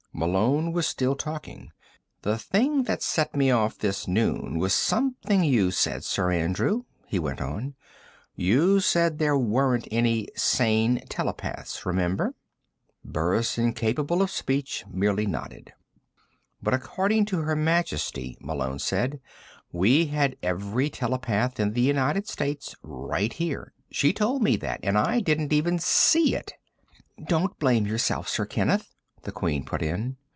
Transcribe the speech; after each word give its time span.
Malone 0.13 0.71
was 0.73 0.85
still 0.87 1.15
talking. 1.15 1.71
"The 2.23 2.37
thing 2.37 2.83
that 2.83 3.01
set 3.01 3.33
me 3.33 3.49
off 3.49 3.77
this 3.77 4.09
noon 4.09 4.59
was 4.59 4.73
something 4.73 5.41
you 5.43 5.71
said, 5.71 6.03
Sir 6.03 6.31
Andrew," 6.33 6.83
he 7.07 7.17
went 7.17 7.39
on. 7.41 7.75
"You 8.35 8.81
said 8.81 9.17
there 9.17 9.37
weren't 9.37 9.87
any 9.89 10.27
sane 10.35 10.99
telepaths 11.09 11.85
remember?" 11.87 12.35
Burris, 13.05 13.57
incapable 13.57 14.21
of 14.21 14.29
speech, 14.29 14.83
merely 14.91 15.25
nodded. 15.25 15.73
"But 16.61 16.73
according 16.75 17.25
to 17.27 17.39
Her 17.39 17.55
Majesty," 17.55 18.37
Malone 18.41 18.79
said, 18.79 19.21
"we 19.71 20.07
had 20.07 20.35
every 20.43 20.89
telepath 20.89 21.57
in 21.57 21.71
the 21.71 21.81
United 21.81 22.27
States 22.27 22.75
right 22.83 23.31
here. 23.31 23.73
She 23.89 24.11
told 24.11 24.43
me 24.43 24.57
that 24.57 24.81
and 24.83 24.97
I 24.97 25.21
didn't 25.21 25.53
even 25.53 25.79
see 25.79 26.35
it!" 26.35 26.53
"Don't 27.27 27.57
blame 27.57 27.87
yourself, 27.87 28.27
Sir 28.27 28.45
Kenneth," 28.45 28.89
the 29.23 29.31
Queen 29.31 29.63
put 29.63 29.83
in. 29.83 30.17